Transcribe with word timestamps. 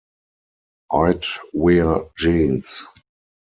I'd 0.91 1.25
wear 1.53 2.09
jeans. 2.17 2.81